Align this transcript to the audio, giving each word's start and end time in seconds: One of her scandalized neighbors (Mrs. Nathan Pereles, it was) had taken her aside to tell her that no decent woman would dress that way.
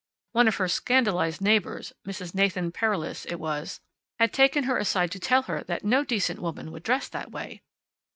One 0.31 0.47
of 0.47 0.55
her 0.55 0.67
scandalized 0.67 1.41
neighbors 1.41 1.93
(Mrs. 2.07 2.33
Nathan 2.33 2.71
Pereles, 2.71 3.23
it 3.27 3.35
was) 3.39 3.81
had 4.17 4.33
taken 4.33 4.63
her 4.63 4.77
aside 4.79 5.11
to 5.11 5.19
tell 5.19 5.43
her 5.43 5.63
that 5.65 5.85
no 5.85 6.03
decent 6.03 6.39
woman 6.39 6.71
would 6.71 6.81
dress 6.81 7.07
that 7.09 7.29
way. 7.29 7.61